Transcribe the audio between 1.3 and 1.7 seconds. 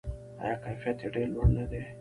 لوړ نه